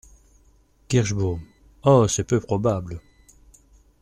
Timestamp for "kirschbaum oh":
0.87-2.07